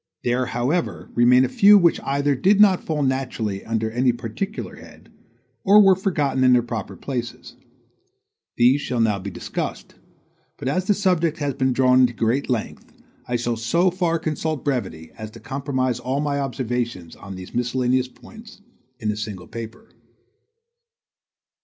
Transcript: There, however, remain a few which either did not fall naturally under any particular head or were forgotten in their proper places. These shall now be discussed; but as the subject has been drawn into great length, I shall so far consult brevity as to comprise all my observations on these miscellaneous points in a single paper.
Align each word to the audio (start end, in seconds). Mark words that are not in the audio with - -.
There, 0.23 0.47
however, 0.47 1.11
remain 1.13 1.45
a 1.45 1.47
few 1.47 1.77
which 1.77 1.99
either 2.01 2.33
did 2.33 2.59
not 2.59 2.83
fall 2.83 3.03
naturally 3.03 3.63
under 3.63 3.91
any 3.91 4.11
particular 4.11 4.77
head 4.77 5.11
or 5.63 5.79
were 5.79 5.93
forgotten 5.95 6.43
in 6.43 6.53
their 6.53 6.63
proper 6.63 6.97
places. 6.97 7.55
These 8.57 8.81
shall 8.81 8.99
now 8.99 9.19
be 9.19 9.29
discussed; 9.29 9.93
but 10.57 10.67
as 10.67 10.85
the 10.85 10.95
subject 10.95 11.37
has 11.37 11.53
been 11.53 11.71
drawn 11.71 11.99
into 11.99 12.13
great 12.13 12.49
length, 12.49 12.91
I 13.27 13.35
shall 13.35 13.57
so 13.57 13.91
far 13.91 14.17
consult 14.17 14.65
brevity 14.65 15.11
as 15.19 15.29
to 15.29 15.39
comprise 15.39 15.99
all 15.99 16.19
my 16.19 16.39
observations 16.39 17.15
on 17.15 17.35
these 17.35 17.53
miscellaneous 17.53 18.07
points 18.07 18.59
in 18.97 19.11
a 19.11 19.15
single 19.15 19.45
paper. 19.45 19.91